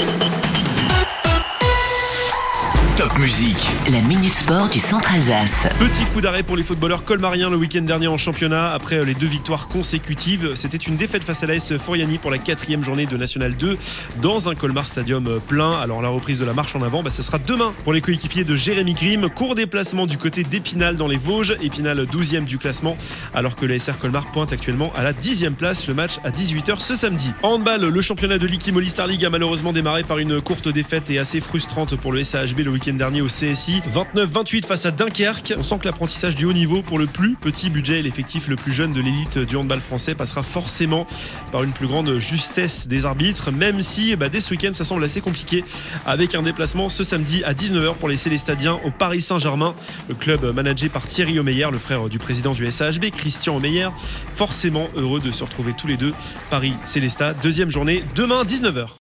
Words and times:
Thank 0.00 0.34
you. 0.34 0.39
Top 3.00 3.18
musique. 3.18 3.56
La 3.90 4.02
Minute 4.02 4.34
Sport 4.34 4.68
du 4.68 4.78
Centre 4.78 5.14
Alsace. 5.14 5.66
Petit 5.78 6.04
coup 6.12 6.20
d'arrêt 6.20 6.42
pour 6.42 6.54
les 6.54 6.62
footballeurs 6.62 7.02
colmariens 7.02 7.48
le 7.48 7.56
week-end 7.56 7.80
dernier 7.80 8.08
en 8.08 8.18
championnat 8.18 8.74
après 8.74 9.02
les 9.02 9.14
deux 9.14 9.26
victoires 9.26 9.68
consécutives. 9.68 10.54
C'était 10.54 10.76
une 10.76 10.98
défaite 10.98 11.22
face 11.22 11.42
à 11.42 11.46
l'AS 11.46 11.78
Foriani 11.78 12.18
pour 12.18 12.30
la 12.30 12.36
quatrième 12.36 12.84
journée 12.84 13.06
de 13.06 13.16
National 13.16 13.56
2 13.56 13.78
dans 14.20 14.50
un 14.50 14.54
Colmar 14.54 14.86
Stadium 14.86 15.40
plein. 15.48 15.70
Alors 15.80 16.02
la 16.02 16.10
reprise 16.10 16.38
de 16.38 16.44
la 16.44 16.52
marche 16.52 16.76
en 16.76 16.82
avant, 16.82 17.02
bah, 17.02 17.10
ce 17.10 17.22
sera 17.22 17.38
demain 17.38 17.72
pour 17.84 17.94
les 17.94 18.02
coéquipiers 18.02 18.44
de 18.44 18.54
Jérémy 18.54 18.92
Grimm. 18.92 19.30
Court 19.30 19.54
déplacement 19.54 20.06
du 20.06 20.18
côté 20.18 20.42
d'Épinal 20.42 20.96
dans 20.96 21.08
les 21.08 21.16
Vosges. 21.16 21.56
Épinal 21.62 22.04
12e 22.04 22.44
du 22.44 22.58
classement 22.58 22.98
alors 23.32 23.56
que 23.56 23.64
l'ASR 23.64 23.98
Colmar 23.98 24.26
pointe 24.26 24.52
actuellement 24.52 24.92
à 24.94 25.04
la 25.04 25.14
10e 25.14 25.54
place. 25.54 25.86
Le 25.86 25.94
match 25.94 26.18
à 26.22 26.30
18h 26.30 26.80
ce 26.80 26.94
samedi. 26.94 27.32
Handball, 27.42 27.80
le 27.80 28.00
championnat 28.02 28.36
de 28.36 28.46
l'Ikimoli 28.46 28.90
Star 28.90 29.06
League 29.06 29.24
a 29.24 29.30
malheureusement 29.30 29.72
démarré 29.72 30.02
par 30.02 30.18
une 30.18 30.42
courte 30.42 30.68
défaite 30.68 31.08
et 31.08 31.18
assez 31.18 31.40
frustrante 31.40 31.96
pour 31.96 32.12
le 32.12 32.22
SAHB 32.22 32.58
le 32.58 32.70
week-end 32.72 32.89
dernier 32.96 33.22
au 33.22 33.26
CSI. 33.26 33.82
29-28 33.94 34.66
face 34.66 34.86
à 34.86 34.90
Dunkerque. 34.90 35.54
On 35.58 35.62
sent 35.62 35.78
que 35.80 35.86
l'apprentissage 35.86 36.36
du 36.36 36.44
haut 36.44 36.52
niveau 36.52 36.82
pour 36.82 36.98
le 36.98 37.06
plus 37.06 37.34
petit 37.34 37.70
budget 37.70 38.00
et 38.00 38.02
l'effectif 38.02 38.48
le 38.48 38.56
plus 38.56 38.72
jeune 38.72 38.92
de 38.92 39.00
l'élite 39.00 39.38
du 39.38 39.56
handball 39.56 39.80
français 39.80 40.14
passera 40.14 40.42
forcément 40.42 41.06
par 41.52 41.62
une 41.62 41.72
plus 41.72 41.86
grande 41.86 42.18
justesse 42.18 42.86
des 42.86 43.06
arbitres, 43.06 43.50
même 43.52 43.82
si 43.82 44.16
bah, 44.16 44.28
dès 44.28 44.40
ce 44.40 44.50
week-end 44.50 44.72
ça 44.72 44.84
semble 44.84 45.04
assez 45.04 45.20
compliqué 45.20 45.64
avec 46.06 46.34
un 46.34 46.42
déplacement 46.42 46.88
ce 46.88 47.04
samedi 47.04 47.44
à 47.44 47.52
19h 47.52 47.94
pour 47.94 48.08
les 48.08 48.16
Célestadiens 48.16 48.80
au 48.84 48.90
Paris 48.90 49.22
Saint-Germain. 49.22 49.74
Le 50.08 50.14
club 50.14 50.54
managé 50.54 50.88
par 50.88 51.06
Thierry 51.06 51.38
Omeyer, 51.38 51.68
le 51.70 51.78
frère 51.78 52.08
du 52.08 52.18
président 52.18 52.52
du 52.52 52.70
SAHB, 52.70 53.10
Christian 53.10 53.56
Omeyer, 53.56 53.88
forcément 54.36 54.88
heureux 54.96 55.20
de 55.20 55.30
se 55.30 55.44
retrouver 55.44 55.74
tous 55.74 55.86
les 55.86 55.96
deux. 55.96 56.12
Paris 56.50 56.74
Célestat, 56.84 57.34
deuxième 57.34 57.70
journée, 57.70 58.04
demain 58.14 58.42
19h. 58.42 58.86